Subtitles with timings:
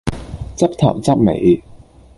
[0.57, 1.61] 執頭執尾